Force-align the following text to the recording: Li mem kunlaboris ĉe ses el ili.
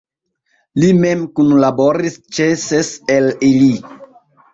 Li 0.83 0.87
mem 1.01 1.19
kunlaboris 1.39 2.15
ĉe 2.37 2.47
ses 2.63 2.89
el 3.17 3.29
ili. 3.51 3.69